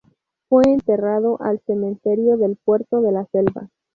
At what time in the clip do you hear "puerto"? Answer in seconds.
2.57-3.01